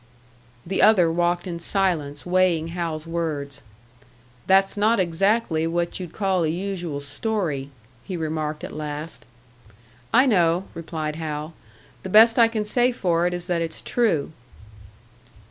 The 0.65 0.81
other 0.81 1.11
walked 1.11 1.45
in 1.45 1.59
silence, 1.59 2.25
weighing 2.25 2.69
Hal's 2.69 3.05
words. 3.05 3.61
"That's 4.47 4.75
not 4.75 4.99
exactly 4.99 5.67
what 5.67 5.99
you'd 5.99 6.11
call 6.11 6.43
a 6.43 6.47
usual 6.47 7.01
story," 7.01 7.69
he 8.03 8.17
remarked, 8.17 8.63
at 8.63 8.73
last. 8.73 9.25
"I 10.11 10.25
know," 10.25 10.63
replied 10.73 11.17
Hal. 11.17 11.53
"The 12.01 12.09
best 12.09 12.39
I 12.39 12.47
can 12.47 12.65
say 12.65 12.91
for 12.91 13.27
it 13.27 13.33
is 13.35 13.45
that 13.45 13.61
it's 13.61 13.83
true." 13.83 14.31